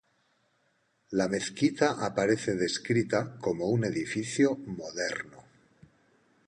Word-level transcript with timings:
La 1.11 1.27
mezquita 1.27 1.91
aparece 2.03 2.55
descrita 2.55 3.37
como 3.39 3.67
un 3.69 3.83
edificio 3.85 4.55
"moderno". 4.57 5.43